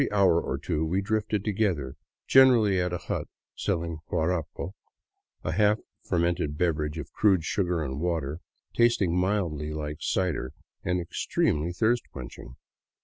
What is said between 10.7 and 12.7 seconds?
and extremely thirst quenching.